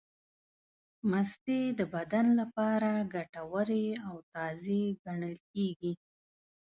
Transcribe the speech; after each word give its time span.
مستې 1.09 1.59
د 1.79 1.81
بدن 1.93 2.25
لپاره 2.39 2.89
ګټورې 3.15 3.87
او 4.07 4.15
تازې 4.33 4.81
ګڼل 5.03 5.35
کېږي. 5.51 5.93